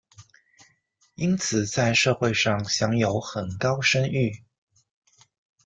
[1.13, 4.43] 因此在社会上享有很高声誉。